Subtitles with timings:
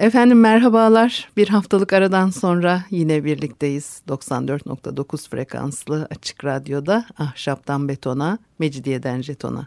[0.00, 1.28] Efendim merhabalar.
[1.36, 4.02] Bir haftalık aradan sonra yine birlikteyiz.
[4.08, 9.66] 94.9 frekanslı açık radyoda ahşaptan betona, mecidiyeden jetona.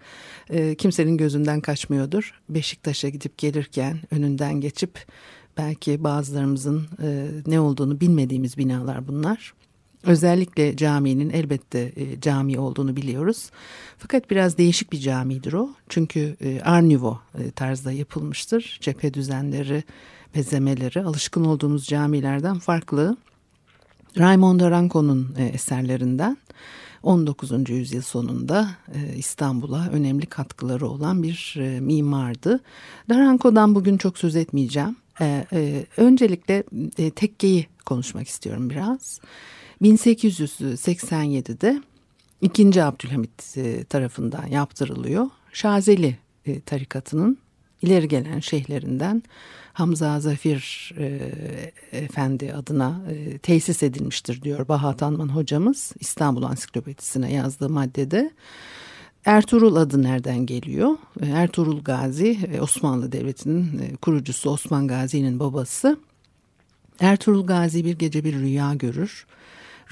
[0.78, 2.41] kimsenin gözünden kaçmıyordur.
[2.48, 5.06] Beşiktaş'a gidip gelirken önünden geçip
[5.56, 6.86] belki bazılarımızın
[7.47, 9.55] ne olduğunu bilmediğimiz binalar bunlar.
[10.06, 13.50] Özellikle caminin elbette e, cami olduğunu biliyoruz.
[13.98, 15.70] Fakat biraz değişik bir camidir o.
[15.88, 18.78] Çünkü e, Art e, tarzda yapılmıştır.
[18.80, 19.84] Cephe düzenleri,
[20.34, 23.16] bezemeleri alışkın olduğumuz camilerden farklı.
[24.19, 26.36] Raymond Aranco'nun e, eserlerinden
[27.02, 27.70] 19.
[27.70, 32.60] yüzyıl sonunda e, İstanbul'a önemli katkıları olan bir e, mimardı.
[33.08, 34.97] Daranco'dan bugün çok söz etmeyeceğim.
[35.20, 36.64] E, e, öncelikle
[36.98, 39.20] e, tekkeyi konuşmak istiyorum biraz.
[39.83, 41.83] 1887'de
[42.41, 42.83] 2.
[42.83, 45.27] Abdülhamit e, tarafından yaptırılıyor.
[45.53, 47.38] Şazeli e, tarikatının
[47.82, 49.22] ileri gelen şeyhlerinden
[49.72, 51.21] Hamza Zafir e,
[51.93, 53.03] Efendi adına
[53.43, 58.31] tesis edilmiştir diyor Bahat Anman hocamız İstanbul Ansiklopedisine yazdığı maddede.
[59.25, 60.97] Ertuğrul adı nereden geliyor?
[61.22, 65.97] Ertuğrul Gazi Osmanlı Devleti'nin kurucusu Osman Gazi'nin babası.
[67.00, 69.27] Ertuğrul Gazi bir gece bir rüya görür.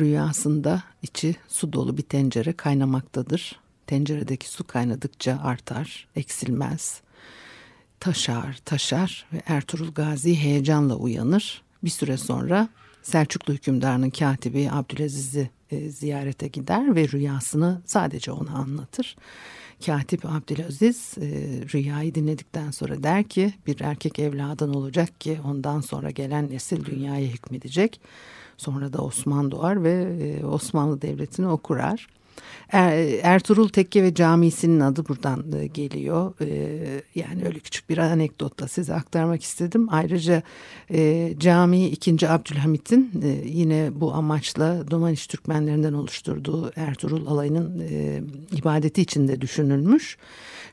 [0.02, 3.60] Rüyasında içi su dolu bir tencere kaynamaktadır.
[3.86, 7.00] Tenceredeki su kaynadıkça artar, eksilmez.
[8.00, 11.62] Taşar, taşar ve Ertuğrul Gazi heyecanla uyanır.
[11.84, 12.68] Bir süre sonra
[13.02, 19.16] Selçuklu hükümdarının katibi Abdülaziz'i e, ziyarete gider ve rüyasını sadece ona anlatır.
[19.86, 21.26] Katip Abdülaziz e,
[21.74, 27.26] rüyayı dinledikten sonra der ki bir erkek evladın olacak ki ondan sonra gelen nesil dünyaya
[27.26, 28.00] hükmedecek.
[28.62, 32.06] Sonra da Osman doğar ve e, Osmanlı Devleti'ni o kurar.
[32.72, 36.34] Er, Ertuğrul Tekke ve Camisi'nin adı buradan e, geliyor.
[36.40, 36.46] E,
[37.14, 39.88] yani öyle küçük bir anekdotla size aktarmak istedim.
[39.90, 40.42] Ayrıca
[41.38, 42.28] cami 2.
[42.28, 43.10] Abdülhamit'in
[43.44, 47.82] yine bu amaçla Domaniç Türkmenlerinden oluşturduğu Ertuğrul alayının
[48.52, 50.18] ibadeti için de düşünülmüş.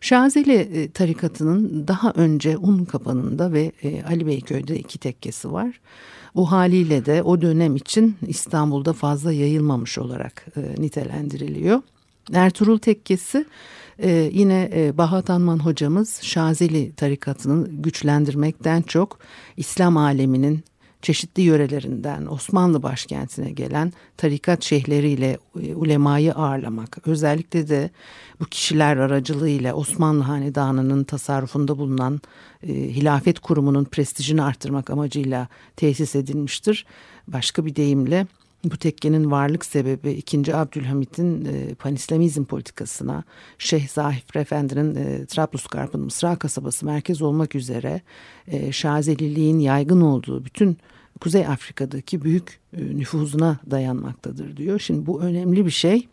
[0.01, 3.71] Şazeli tarikatının daha önce Un Kapanı'nda ve
[4.07, 5.79] Ali Beyköy'de iki tekkesi var.
[6.35, 11.81] Bu haliyle de o dönem için İstanbul'da fazla yayılmamış olarak e, nitelendiriliyor.
[12.33, 13.45] Ertuğrul Tekkesi
[13.99, 19.19] e, yine e, Bahat Anman hocamız Şazeli tarikatını güçlendirmekten çok
[19.57, 20.63] İslam aleminin
[21.01, 27.89] çeşitli yörelerinden Osmanlı başkentine gelen tarikat şeyhleriyle e, ulemayı ağırlamak, özellikle de
[28.39, 32.21] bu kişiler aracılığıyla Osmanlı Hanedanı'nın tasarrufunda bulunan
[32.63, 36.85] e, hilafet kurumunun prestijini arttırmak amacıyla tesis edilmiştir.
[37.27, 38.27] Başka bir deyimle
[38.63, 40.55] bu tekkenin varlık sebebi 2.
[40.55, 43.23] Abdülhamit'in e, panislamizm politikasına,
[43.57, 48.01] Şeyh Zahif Efendi'nin e, Trablusgarp'ın Mısra kasabası merkez olmak üzere
[48.47, 50.77] e, Şazeliliğin yaygın olduğu bütün
[51.21, 54.79] Kuzey Afrika'daki büyük e, nüfuzuna dayanmaktadır diyor.
[54.79, 56.07] Şimdi bu önemli bir şey.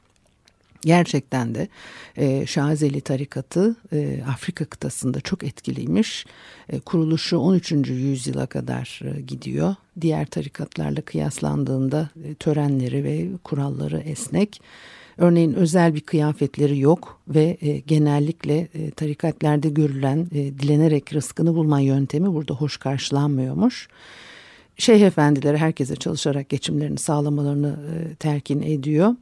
[0.83, 1.69] Gerçekten de
[2.17, 6.27] e, Şazeli tarikatı e, Afrika kıtasında çok etkiliymiş.
[6.69, 7.73] E, kuruluşu 13.
[7.73, 9.75] yüzyıla kadar e, gidiyor.
[10.01, 14.61] Diğer tarikatlarla kıyaslandığında e, törenleri ve kuralları esnek.
[15.19, 21.81] Örneğin özel bir kıyafetleri yok ve e, genellikle e, tarikatlerde görülen e, dilenerek rızkını bulma
[21.81, 23.89] yöntemi burada hoş karşılanmıyormuş.
[24.79, 29.15] Şeyh efendileri herkese çalışarak geçimlerini sağlamalarını e, telkin ediyor.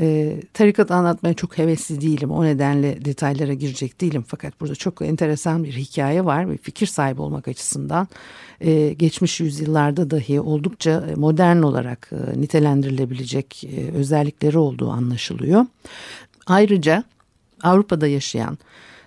[0.00, 2.30] E, tarikat anlatmaya çok hevesli değilim.
[2.30, 4.24] O nedenle detaylara girecek değilim.
[4.28, 8.08] Fakat burada çok enteresan bir hikaye var ve fikir sahibi olmak açısından
[8.60, 15.66] e, geçmiş yüzyıllarda dahi oldukça modern olarak e, nitelendirilebilecek e, özellikleri olduğu anlaşılıyor.
[16.46, 17.04] Ayrıca
[17.62, 18.58] Avrupa'da yaşayan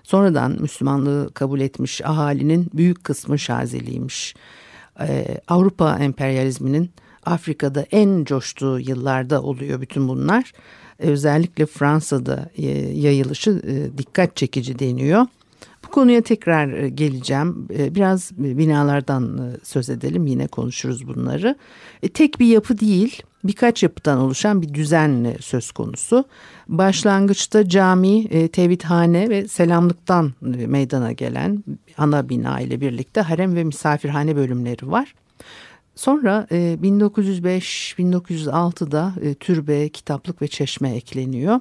[0.03, 4.35] sonradan Müslümanlığı kabul etmiş ahalinin büyük kısmı Şazeliymiş.
[5.07, 6.91] Ee, Avrupa emperyalizminin
[7.25, 10.51] Afrika'da en coştuğu yıllarda oluyor bütün bunlar.
[10.99, 15.25] Özellikle Fransa'da e, yayılışı e, dikkat çekici deniyor.
[15.91, 17.67] Konuya tekrar e, geleceğim.
[17.77, 20.27] E, biraz binalardan e, söz edelim.
[20.27, 21.55] Yine konuşuruz bunları.
[22.13, 26.25] Tek bir yapı değil, birkaç yapıdan oluşan bir düzen söz konusu.
[26.67, 31.63] Başlangıçta cami, tevhidhane ve selamlıktan meydana gelen
[31.97, 35.15] ana bina ile birlikte harem ve misafirhane bölümleri var.
[35.95, 41.59] Sonra 1905-1906'da türbe, kitaplık ve çeşme ekleniyor.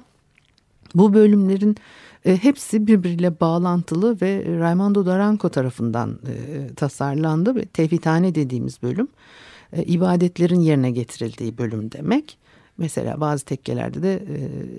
[0.95, 1.77] Bu bölümlerin
[2.25, 9.07] e, hepsi birbiriyle bağlantılı ve Raimondo Daranco tarafından e, tasarlandı ve tevhidhane dediğimiz bölüm
[9.73, 12.37] e, ibadetlerin yerine getirildiği bölüm demek.
[12.77, 14.23] Mesela bazı tekkelerde de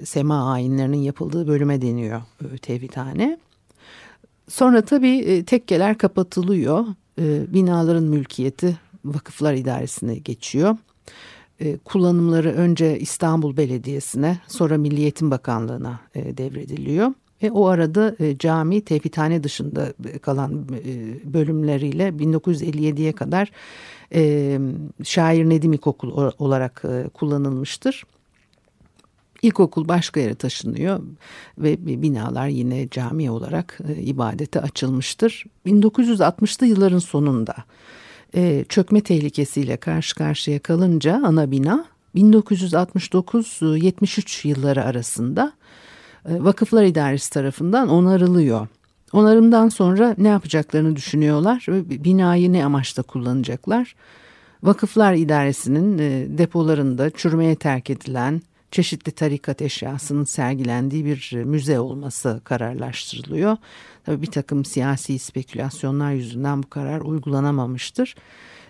[0.05, 2.23] sema ayinlerinin yapıldığı bölüme deniyor
[2.55, 3.39] e, tevhidhane.
[4.49, 6.87] Sonra tabii tekkeler kapatılıyor.
[7.49, 10.77] Binaların mülkiyeti vakıflar idaresine geçiyor.
[11.85, 17.13] Kullanımları önce İstanbul Belediyesi'ne sonra Milli Eğitim Bakanlığı'na devrediliyor.
[17.43, 19.93] Ve o arada e, cami tevhidhane dışında
[20.23, 20.93] kalan e,
[21.35, 23.51] bölümleriyle 1957'ye kadar
[24.15, 24.59] e,
[25.05, 28.05] Şair Nedim İlkokul olarak e, kullanılmıştır.
[29.43, 31.01] İlkokul başka yere taşınıyor
[31.59, 35.45] ve binalar yine cami olarak e, ibadete açılmıştır.
[35.67, 37.55] 1960'lı yılların sonunda
[38.35, 41.87] e, çökme tehlikesiyle karşı karşıya kalınca ana bina
[42.17, 45.55] 1969-73 yılları arasında e,
[46.27, 48.67] Vakıflar İdaresi tarafından onarılıyor.
[49.13, 53.95] Onarımdan sonra ne yapacaklarını düşünüyorlar ve binayı ne amaçla kullanacaklar.
[54.63, 63.57] Vakıflar İdaresi'nin e, depolarında çürümeye terk edilen çeşitli tarikat eşyasının sergilendiği bir müze olması kararlaştırılıyor.
[64.07, 68.15] Tabii bir takım siyasi spekülasyonlar yüzünden bu karar uygulanamamıştır.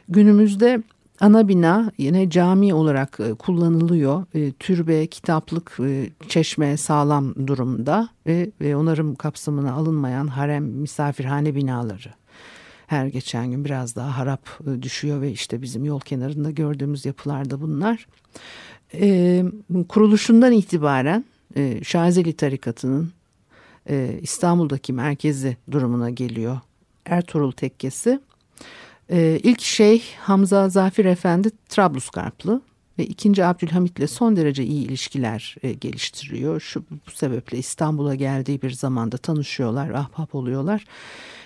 [0.08, 0.82] Günümüzde
[1.22, 4.24] Ana bina yine cami olarak e, kullanılıyor.
[4.34, 12.08] E, türbe, kitaplık, e, çeşme sağlam durumda ve, onarım kapsamına alınmayan harem misafirhane binaları.
[12.86, 14.48] Her geçen gün biraz daha harap
[14.82, 18.06] düşüyor ve işte bizim yol kenarında gördüğümüz yapılarda bunlar.
[19.88, 21.24] Kuruluşundan itibaren
[21.82, 23.12] Şazeli tarikatının
[24.20, 26.60] İstanbul'daki merkezi durumuna geliyor.
[27.06, 28.20] Ertuğrul Tekkesi
[29.10, 32.62] ee, ilk şey Hamza Zafir Efendi Trablusgarplı
[32.98, 36.60] ve ikinci Abdülhamit ile son derece iyi ilişkiler e, geliştiriyor.
[36.60, 40.84] Şu bu sebeple İstanbul'a geldiği bir zamanda tanışıyorlar, ahbap oluyorlar.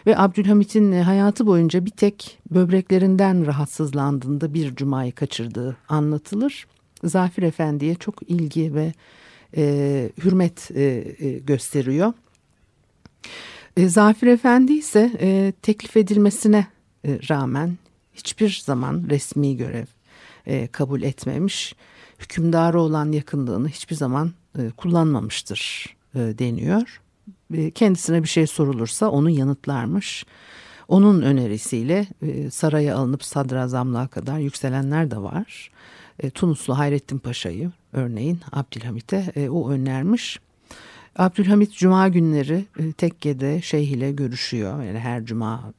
[0.06, 6.66] Ve Abdülhamit'in e, hayatı boyunca bir tek böbreklerinden rahatsızlandığında bir cumayı kaçırdığı anlatılır.
[7.04, 8.92] Zafir Efendi'ye çok ilgi ve
[9.56, 10.82] e, hürmet e,
[11.18, 12.12] e, gösteriyor.
[13.76, 16.66] E, Zafir Efendi ise e, teklif edilmesine
[17.06, 17.78] rağmen
[18.14, 19.86] hiçbir zaman resmi görev
[20.46, 21.74] e, kabul etmemiş.
[22.18, 27.00] Hükümdarı olan yakınlığını hiçbir zaman e, kullanmamıştır deniyor.
[27.74, 30.26] Kendisine bir şey sorulursa onu yanıtlarmış.
[30.88, 32.06] Onun önerisiyle
[32.50, 35.70] saraya alınıp sadrazamlığa kadar yükselenler de var.
[36.34, 40.40] Tunuslu Hayrettin Paşa'yı örneğin Abdülhamit'e o önermiş.
[41.16, 44.82] Abdülhamit cuma günleri tekkede şeyh ile görüşüyor.
[44.82, 45.72] Yani her cuma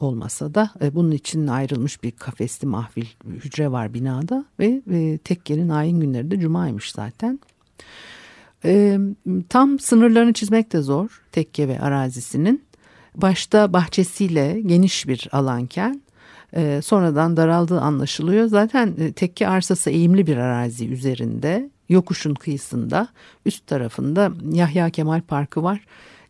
[0.00, 5.68] olmasa da e, bunun için ayrılmış bir kafesli mahfil hücre var binada ve e, tekkenin
[5.68, 7.40] ayin günleri de cumaymış zaten.
[8.64, 8.98] E,
[9.48, 12.64] tam sınırlarını çizmek de zor tekke ve arazisinin.
[13.14, 16.02] Başta bahçesiyle geniş bir alanken
[16.56, 18.46] e, sonradan daraldığı anlaşılıyor.
[18.46, 23.08] Zaten e, tekke arsası eğimli bir arazi üzerinde yokuşun kıyısında
[23.46, 25.80] üst tarafında Yahya Kemal Parkı var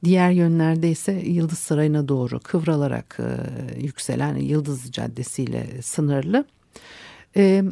[0.05, 6.45] Diğer yönlerde ise Yıldız Sarayı'na doğru kıvralarak e, yükselen Yıldız Caddesi ile sınırlı.
[7.37, 7.65] E,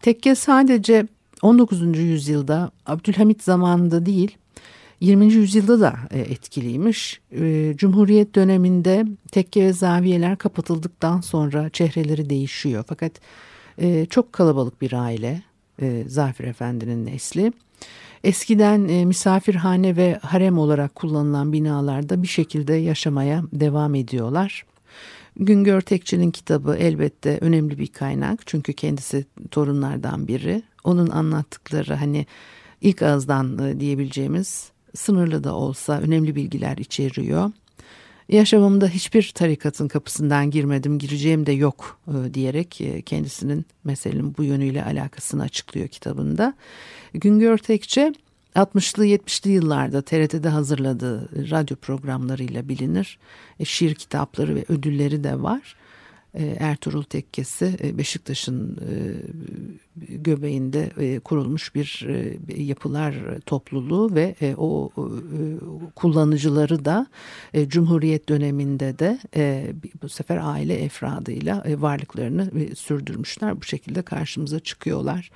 [0.00, 1.06] tekke sadece
[1.42, 1.98] 19.
[1.98, 4.36] yüzyılda Abdülhamit zamanında değil
[5.00, 5.32] 20.
[5.32, 7.20] yüzyılda da e, etkiliymiş.
[7.32, 12.84] E, Cumhuriyet döneminde tekke ve zaviyeler kapatıldıktan sonra çehreleri değişiyor.
[12.88, 13.12] Fakat
[13.78, 15.42] e, çok kalabalık bir aile
[16.06, 17.52] Zafir Efendi'nin nesli.
[18.24, 24.64] Eskiden e, misafirhane ve harem olarak kullanılan binalarda bir şekilde yaşamaya devam ediyorlar.
[25.36, 28.46] Güngör Tekçi'nin kitabı elbette önemli bir kaynak.
[28.46, 30.62] Çünkü kendisi torunlardan biri.
[30.84, 32.26] Onun anlattıkları hani
[32.80, 37.50] ilk ağızdan e, diyebileceğimiz sınırlı da olsa önemli bilgiler içeriyor.
[38.30, 44.84] Yaşamımda hiçbir tarikatın kapısından girmedim, gireceğim de yok e, diyerek e, kendisinin meselenin bu yönüyle
[44.84, 46.54] alakasını açıklıyor kitabında.
[47.14, 48.12] Güngör Tekçe
[48.56, 53.18] 60'lı 70'li yıllarda TRT'de hazırladığı radyo programlarıyla bilinir.
[53.60, 55.76] E, şiir kitapları ve ödülleri de var.
[56.58, 57.98] Ertuğrul Tekkesi e,
[60.00, 62.06] Beşiktaş'ın e, göbeğinde kurulmuş bir
[62.56, 63.14] yapılar
[63.46, 64.90] topluluğu ve o
[65.96, 67.06] kullanıcıları da
[67.68, 69.18] Cumhuriyet döneminde de
[70.02, 73.60] bu sefer aile efradıyla varlıklarını sürdürmüşler.
[73.60, 75.30] Bu şekilde karşımıza çıkıyorlar.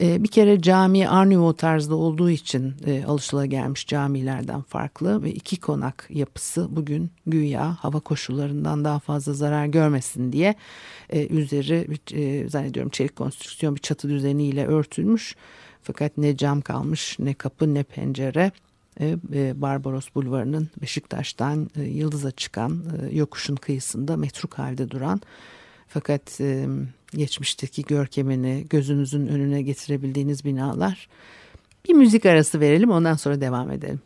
[0.00, 2.74] Bir kere cami Arnavut tarzda olduğu için
[3.06, 10.32] alışılagelmiş camilerden farklı ve iki konak yapısı bugün güya hava koşullarından daha fazla zarar görmesin
[10.32, 10.54] diye
[11.12, 11.86] üzeri
[12.48, 15.36] zannediyorum çelik konstrüksiyon bir çatı düzeniyle örtülmüş.
[15.82, 18.52] Fakat ne cam kalmış ne kapı ne pencere.
[19.00, 22.82] E, e, Barbaros Bulvarı'nın Beşiktaş'tan e, Yıldız'a çıkan
[23.12, 25.20] yokuşun kıyısında metruk halde duran
[25.88, 26.40] fakat
[27.10, 31.08] geçmişteki görkemini gözünüzün önüne getirebildiğiniz binalar.
[31.88, 34.00] Bir müzik arası verelim ondan sonra devam edelim.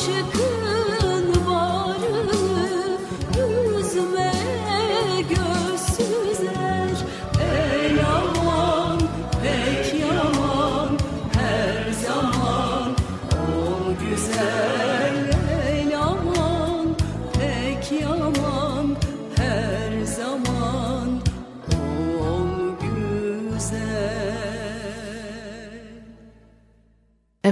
[0.00, 0.49] 却可。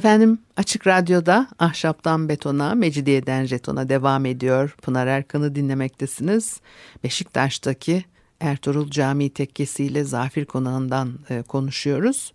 [0.09, 4.77] Efendim Açık Radyo'da Ahşaptan Betona, Mecidiyeden Jeton'a devam ediyor.
[4.83, 6.61] Pınar Erkan'ı dinlemektesiniz.
[7.05, 8.05] Beşiktaş'taki
[8.41, 12.33] Ertuğrul Camii tekkesiyle Zafir Konağı'ndan e, konuşuyoruz.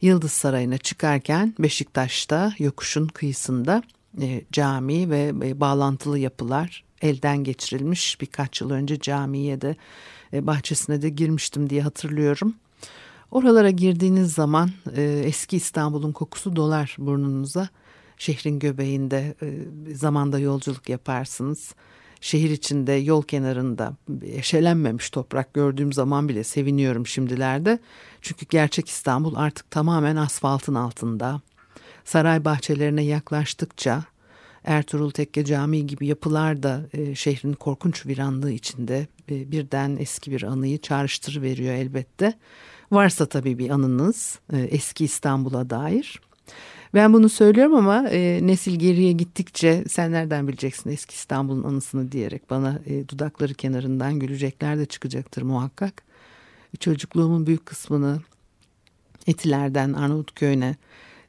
[0.00, 3.82] Yıldız Sarayı'na çıkarken Beşiktaş'ta yokuşun kıyısında
[4.20, 8.20] e, cami ve e, bağlantılı yapılar elden geçirilmiş.
[8.20, 9.76] Birkaç yıl önce camiye de
[10.32, 12.54] e, bahçesine de girmiştim diye hatırlıyorum.
[13.30, 17.68] Oralara girdiğiniz zaman e, eski İstanbul'un kokusu dolar burnunuza.
[18.16, 21.74] Şehrin göbeğinde e, zamanda yolculuk yaparsınız.
[22.20, 27.78] Şehir içinde yol kenarında eşelenmemiş toprak gördüğüm zaman bile seviniyorum şimdilerde.
[28.20, 31.40] Çünkü gerçek İstanbul artık tamamen asfaltın altında.
[32.04, 34.04] Saray bahçelerine yaklaştıkça
[34.64, 40.42] Ertuğrul Tekke Camii gibi yapılar da e, şehrin korkunç viranlığı içinde e, birden eski bir
[40.42, 42.34] anıyı çağrıştırıveriyor elbette.
[42.92, 46.20] Varsa tabii bir anınız e, eski İstanbul'a dair.
[46.94, 52.50] Ben bunu söylüyorum ama e, nesil geriye gittikçe sen nereden bileceksin eski İstanbul'un anısını diyerek
[52.50, 56.02] bana e, dudakları kenarından gülecekler de çıkacaktır muhakkak.
[56.80, 58.20] Çocukluğumun büyük kısmını
[59.26, 60.76] Etiler'den Arnavutköy'üne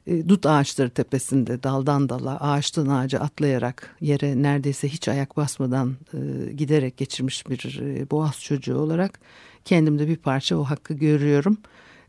[0.06, 6.52] e, dut ağaçları tepesinde daldan dala ağaçtan ağaca atlayarak yere neredeyse hiç ayak basmadan e,
[6.52, 9.20] giderek geçirmiş bir e, boğaz çocuğu olarak
[9.64, 11.58] kendimde bir parça o hakkı görüyorum.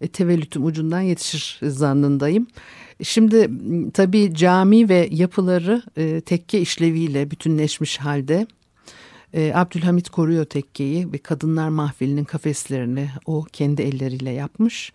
[0.01, 2.48] E, tevellütüm ucundan yetişir zannındayım.
[3.03, 3.50] Şimdi
[3.93, 8.48] tabii cami ve yapıları e, tekke işleviyle bütünleşmiş halde
[9.33, 14.93] e, Abdülhamit koruyor tekkeyi ve kadınlar mahfilinin kafeslerini o kendi elleriyle yapmış.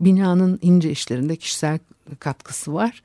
[0.00, 1.78] Binanın ince işlerinde kişisel
[2.18, 3.02] katkısı var.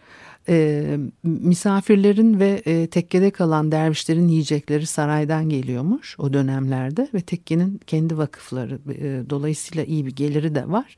[0.49, 8.17] E, misafirlerin ve e, tekkede kalan dervişlerin yiyecekleri saraydan geliyormuş o dönemlerde ve tekkenin kendi
[8.17, 10.97] vakıfları e, dolayısıyla iyi bir geliri de var.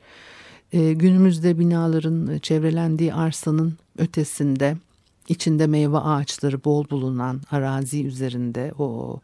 [0.72, 4.76] E, günümüzde binaların çevrelendiği arsanın ötesinde
[5.28, 9.20] içinde meyve ağaçları bol bulunan arazi üzerinde o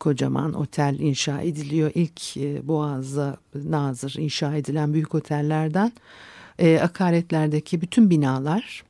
[0.00, 1.90] kocaman otel inşa ediliyor.
[1.94, 5.92] İlk e, Boğaz'da Nazır inşa edilen büyük otellerden
[6.58, 8.84] e, akaretlerdeki bütün binalar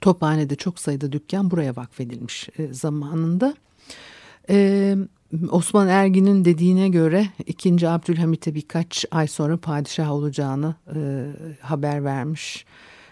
[0.00, 3.54] Tophane'de çok sayıda dükkan buraya vakfedilmiş e, zamanında.
[4.50, 4.96] E,
[5.50, 7.88] Osman Ergin'in dediğine göre 2.
[7.88, 10.98] Abdülhamit'e birkaç ay sonra padişah olacağını e,
[11.60, 12.66] haber vermiş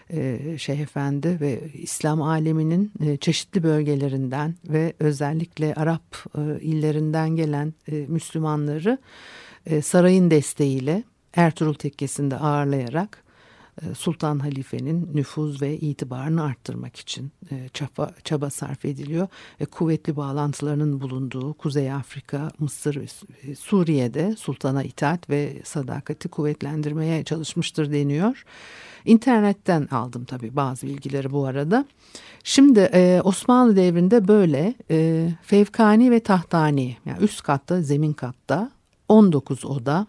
[0.09, 7.73] e, Şeyh Efendi ve İslam aleminin e, çeşitli bölgelerinden ve özellikle Arap e, illerinden gelen
[7.91, 8.97] e, Müslümanları
[9.65, 11.03] e, sarayın desteğiyle
[11.33, 13.23] Ertuğrul Tekkesi'nde ağırlayarak
[13.97, 19.27] Sultan Halife'nin nüfuz ve itibarını arttırmak için e, çaba, çaba sarf ediliyor
[19.61, 23.05] ve kuvvetli bağlantılarının bulunduğu Kuzey Afrika, Mısır ve
[23.43, 28.43] e, Suriye'de sultana itaat ve sadakati kuvvetlendirmeye çalışmıştır deniyor.
[29.05, 31.85] İnternetten aldım tabii bazı bilgileri bu arada.
[32.43, 32.79] Şimdi
[33.23, 34.73] Osmanlı devrinde böyle
[35.41, 38.71] fevkani ve tahtani yani üst katta zemin katta
[39.09, 40.07] 19 oda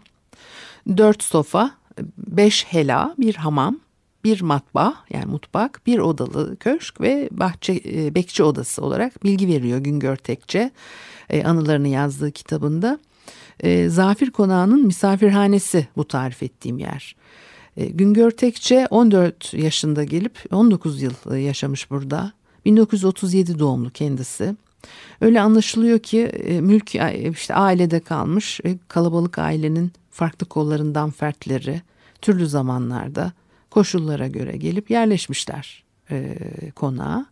[0.97, 1.78] 4 sofa
[2.17, 3.79] beş hela, bir hamam,
[4.23, 9.79] bir matbaa yani mutfak, bir odalı köşk ve bahçe e, bekçi odası olarak bilgi veriyor
[9.79, 10.71] Güngör Tekçe
[11.29, 12.99] e, anılarını yazdığı kitabında.
[13.59, 17.15] E, Zafir Konağı'nın misafirhanesi bu tarif ettiğim yer.
[17.77, 22.31] E, Güngör Tekçe 14 yaşında gelip 19 yıl yaşamış burada.
[22.65, 24.55] 1937 doğumlu kendisi.
[25.21, 31.81] Öyle anlaşılıyor ki e, mülk e, işte ailede kalmış ve kalabalık ailenin farklı kollarından fertleri
[32.21, 33.31] türlü zamanlarda
[33.69, 36.37] koşullara göre gelip yerleşmişler e,
[36.75, 37.25] konağa.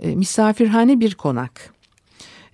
[0.00, 1.74] E, misafirhane bir konak.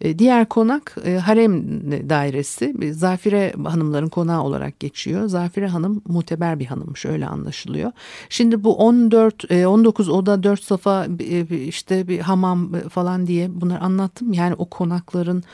[0.01, 1.63] E, diğer konak e, harem
[2.09, 5.29] dairesi Zafire hanımların konağı olarak geçiyor.
[5.29, 7.93] Zafire hanım muteber bir hanımmış öyle anlaşılıyor.
[8.29, 13.81] Şimdi bu 14 e, 19 oda 4 safa e, işte bir hamam falan diye bunları
[13.81, 14.33] anlattım.
[14.33, 15.45] Yani o konakların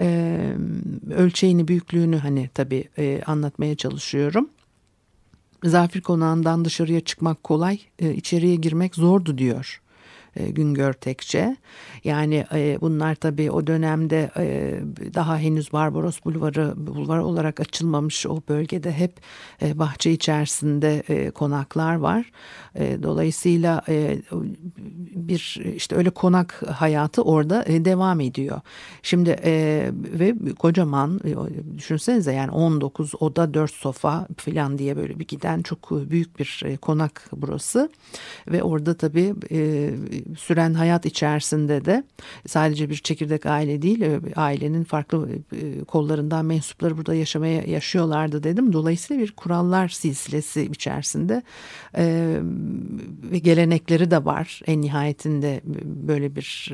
[0.00, 0.38] e,
[1.14, 4.48] ölçeğini büyüklüğünü hani tabii e, anlatmaya çalışıyorum.
[5.64, 9.82] Zafir konağından dışarıya çıkmak kolay, e, içeriye girmek zordu diyor
[10.36, 11.56] e, Güngör Tekçe.
[12.04, 14.74] Yani e, bunlar tabii o dönemde e,
[15.14, 19.12] daha henüz Barbaros Bulvarı bulvar olarak açılmamış o bölgede hep
[19.62, 22.32] e, bahçe içerisinde konaklar var.
[23.02, 23.82] Dolayısıyla
[25.14, 28.60] bir işte öyle konak hayatı orada devam ediyor.
[29.02, 29.30] Şimdi
[30.18, 31.20] ve kocaman
[31.78, 37.28] düşünsenize yani 19 oda 4 sofa falan diye böyle bir giden çok büyük bir konak
[37.36, 37.90] burası
[38.48, 39.34] ve orada tabii
[40.38, 42.04] süren hayat içerisinde de
[42.46, 48.72] sadece bir çekirdek aile değil e, ailenin farklı e, kollarından mensupları burada yaşamaya yaşıyorlardı dedim.
[48.72, 51.42] Dolayısıyla bir kurallar silsilesi içerisinde
[51.96, 52.36] e,
[53.30, 54.60] ve gelenekleri de var.
[54.66, 56.72] En nihayetinde böyle bir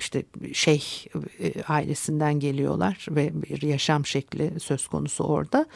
[0.00, 0.82] işte şeyh
[1.68, 5.66] ailesinden geliyorlar ve bir yaşam şekli söz konusu orada.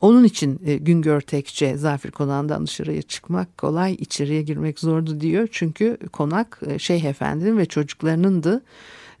[0.00, 5.48] Onun için Güngör Tekçe Zafir Konağı'ndan dışarıya çıkmak kolay, içeriye girmek zordu diyor.
[5.52, 8.62] Çünkü konak e, Şeyh Efendi'nin ve çocuklarınındı.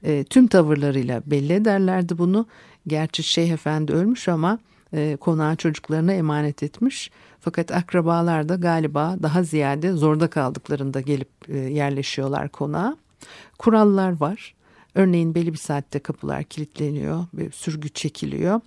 [0.04, 2.46] E, tüm tavırlarıyla belli ederlerdi bunu.
[2.86, 4.58] Gerçi Şeyh Efendi ölmüş ama
[4.94, 7.10] e, konağı çocuklarına emanet etmiş.
[7.40, 12.96] Fakat akrabalar da galiba daha ziyade zorda kaldıklarında gelip e, yerleşiyorlar konağa.
[13.58, 14.54] Kurallar var.
[14.94, 18.60] Örneğin belli bir saatte kapılar kilitleniyor, sürgü çekiliyor.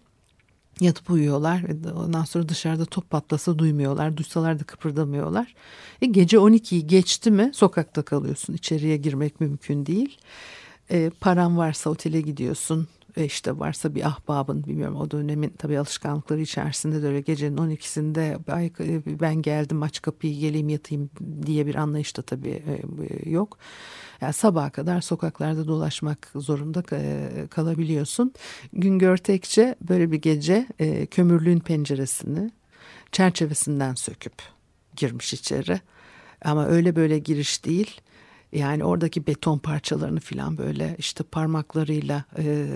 [0.83, 1.63] Yatıp uyuyorlar
[1.95, 4.17] ondan sonra dışarıda top patlasa duymuyorlar.
[4.17, 5.55] Duysalar da kıpırdamıyorlar.
[6.01, 8.53] E, gece 12'yi geçti mi sokakta kalıyorsun.
[8.53, 10.17] İçeriye girmek mümkün değil.
[10.91, 12.87] E, paran varsa otele gidiyorsun.
[13.17, 18.51] E işte varsa bir ahbabın bilmiyorum o dönemin tabii alışkanlıkları içerisinde de öyle gecenin 12'sinde
[18.51, 18.71] Ay,
[19.21, 21.09] ben geldim aç kapıyı geleyim yatayım
[21.45, 23.57] diye bir anlayış da tabii e, yok.
[24.21, 28.33] Yani sabaha kadar sokaklarda dolaşmak zorunda e, kalabiliyorsun.
[28.73, 32.51] Güngör Tekçe böyle bir gece e, kömürlüğün penceresini
[33.11, 34.33] çerçevesinden söküp
[34.95, 35.81] girmiş içeri.
[36.45, 38.01] Ama öyle böyle giriş değil
[38.53, 42.67] yani oradaki beton parçalarını falan böyle işte parmaklarıyla e,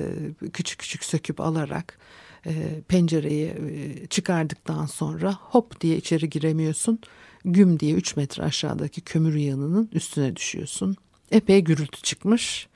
[0.53, 1.97] küçük küçük söküp alarak
[2.45, 6.99] e, pencereyi e, çıkardıktan sonra hop diye içeri giremiyorsun.
[7.45, 10.95] Güm diye 3 metre aşağıdaki kömür yığınının üstüne düşüyorsun.
[11.31, 12.67] Epey gürültü çıkmış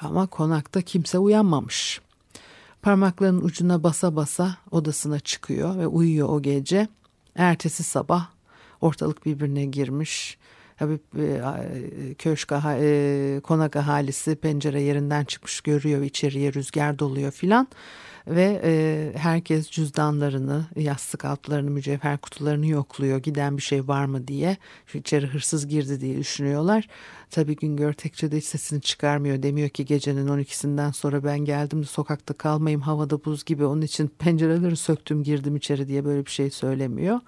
[0.00, 2.00] ama konakta kimse uyanmamış.
[2.82, 6.88] Parmaklarının ucuna basa basa odasına çıkıyor ve uyuyor o gece.
[7.36, 8.28] Ertesi sabah
[8.80, 10.38] ortalık birbirine girmiş.
[10.82, 17.68] Tabii e, köşk e, konak ahalisi pencere yerinden çıkmış görüyor içeriye rüzgar doluyor filan
[18.26, 23.18] ve e, herkes cüzdanlarını, yastık altlarını, mücevher kutularını yokluyor.
[23.18, 24.56] Giden bir şey var mı diye.
[24.86, 26.88] Şu içeri hırsız girdi diye düşünüyorlar.
[27.30, 29.42] Tabii Güngör Tekçe de hiç sesini çıkarmıyor.
[29.42, 33.64] Demiyor ki gecenin 12'sinden sonra ben geldim de sokakta kalmayayım havada buz gibi.
[33.64, 37.20] Onun için pencereleri söktüm girdim içeri diye böyle bir şey söylemiyor.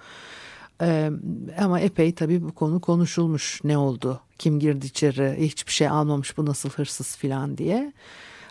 [0.83, 1.11] Ee,
[1.59, 6.47] ama epey tabii bu konu konuşulmuş ne oldu kim girdi içeri hiçbir şey almamış bu
[6.47, 7.93] nasıl hırsız filan diye.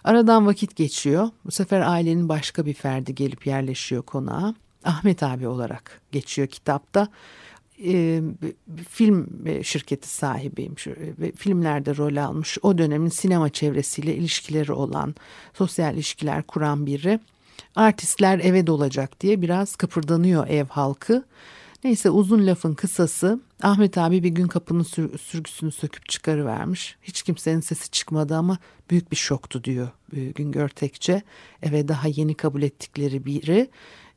[0.04, 6.02] Aradan vakit geçiyor bu sefer ailenin başka bir ferdi gelip yerleşiyor konağa Ahmet abi olarak
[6.12, 7.08] geçiyor kitapta.
[8.90, 9.28] Film
[9.64, 10.76] şirketi sahibiyim.
[11.36, 12.58] Filmlerde rol almış.
[12.62, 15.16] O dönemin sinema çevresiyle ilişkileri olan,
[15.54, 17.20] sosyal ilişkiler kuran biri.
[17.76, 21.24] Artistler eve dolacak diye biraz kıpırdanıyor ev halkı.
[21.84, 26.96] Neyse uzun lafın kısası Ahmet abi bir gün kapının sür sürgüsünü söküp çıkarıvermiş.
[27.02, 28.58] Hiç kimsenin sesi çıkmadı ama
[28.90, 31.22] büyük bir şoktu diyor Güngör Tekçe.
[31.62, 33.70] Eve daha yeni kabul ettikleri biri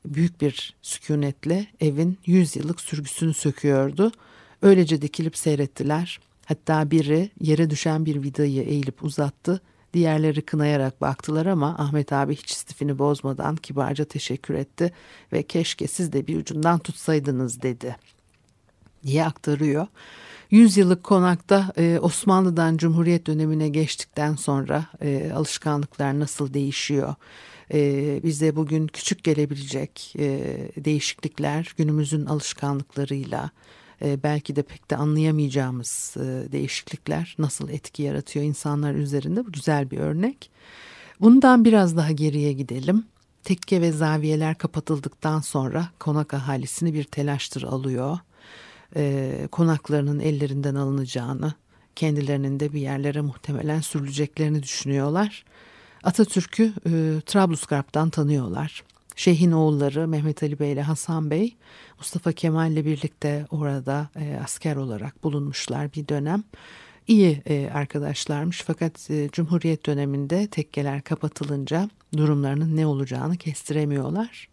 [0.07, 4.13] büyük bir sükunetle evin 100 yıllık sürgüsünü söküyordu.
[4.63, 6.21] Öylece dikilip seyrettiler.
[6.45, 9.61] Hatta biri yere düşen bir vidayı eğilip uzattı
[9.97, 14.93] Diğerleri kınayarak baktılar ama Ahmet abi hiç istifini bozmadan kibarca teşekkür etti
[15.33, 17.97] ve keşke siz de bir ucundan tutsaydınız dedi
[19.03, 19.87] diye aktarıyor.
[20.51, 27.15] Yüzyıllık konakta e, Osmanlı'dan Cumhuriyet dönemine geçtikten sonra e, alışkanlıklar nasıl değişiyor?
[27.75, 30.29] E, bize bugün küçük gelebilecek e,
[30.77, 33.51] değişiklikler günümüzün alışkanlıklarıyla
[34.03, 39.91] e, belki de pek de anlayamayacağımız e, değişiklikler nasıl etki yaratıyor insanlar üzerinde bu güzel
[39.91, 40.51] bir örnek.
[41.21, 43.05] Bundan biraz daha geriye gidelim.
[43.45, 48.19] Tekke ve zaviyeler kapatıldıktan sonra konak ahalisini bir telaştır alıyor.
[48.97, 51.55] E, konaklarının ellerinden alınacağını,
[51.97, 55.45] kendilerinin de bir yerlere muhtemelen sürüleceklerini düşünüyorlar.
[56.05, 58.85] Atatürk'ü e, Trablusgarp'tan tanıyorlar.
[59.17, 61.57] Şeyhin oğulları Mehmet Ali Bey ile Hasan Bey
[61.99, 66.45] Mustafa Kemal ile birlikte orada e, asker olarak bulunmuşlar bir dönem.
[67.09, 74.49] İyi e, arkadaşlarmış fakat e, Cumhuriyet döneminde tekkeler kapatılınca durumlarının ne olacağını kestiremiyorlar.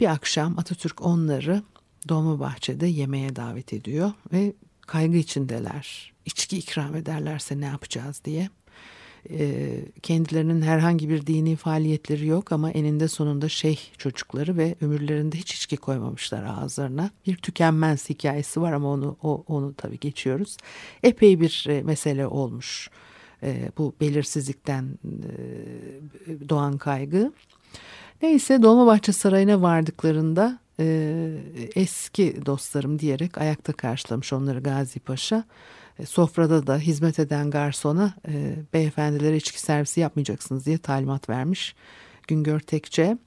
[0.00, 1.62] Bir akşam Atatürk onları
[2.08, 6.12] Dolmabahçe'de yemeğe davet ediyor ve kaygı içindeler.
[6.24, 8.48] İçki ikram ederlerse ne yapacağız diye.
[9.30, 9.70] E,
[10.02, 15.76] kendilerinin herhangi bir dini faaliyetleri yok ama eninde sonunda şeyh çocukları ve ömürlerinde hiç içki
[15.76, 17.10] koymamışlar ağızlarına.
[17.26, 20.56] Bir tükenmez hikayesi var ama onu o, onu tabii geçiyoruz.
[21.02, 22.90] Epey bir e, mesele olmuş
[23.42, 24.98] e, bu belirsizlikten
[26.48, 27.32] doğan kaygı.
[28.22, 30.58] Neyse Dolmabahçe Sarayı'na vardıklarında
[31.74, 35.44] eski dostlarım diyerek ayakta karşılamış onları Gazi Paşa.
[35.98, 41.74] E, sofrada da hizmet eden garsona e, beyefendilere içki servisi yapmayacaksınız diye talimat vermiş.
[42.28, 43.18] Güngör Tekçe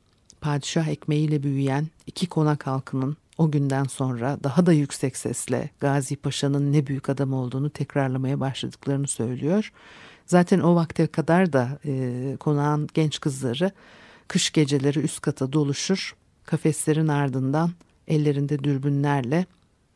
[0.42, 6.74] padişah ekmeğiyle büyüyen iki konak halkının o günden sonra daha da yüksek sesle Gazi Paşa'nın
[6.74, 9.72] ne büyük adam olduğunu tekrarlamaya başladıklarını söylüyor.
[10.26, 13.72] Zaten o vakte kadar da e, konağın genç kızları
[14.28, 16.16] kış geceleri üst kata doluşur.
[16.46, 17.72] Kafeslerin ardından
[18.08, 19.46] ellerinde dürbünlerle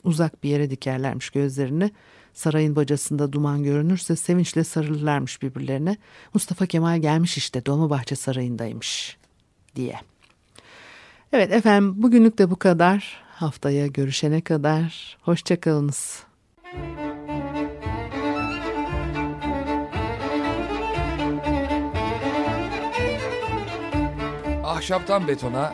[0.04, 1.92] uzak bir yere dikerlermiş gözlerini
[2.36, 5.98] Sarayın bacasında duman görünürse sevinçle sarılırlarmış birbirlerine.
[6.34, 9.18] Mustafa Kemal gelmiş işte Dolmabahçe Sarayı'ndaymış
[9.76, 9.96] diye.
[11.34, 13.24] Evet efendim bugünlük de bu kadar.
[13.30, 16.24] Haftaya görüşene kadar hoşçakalınız.
[24.64, 25.74] Ahşaptan betona,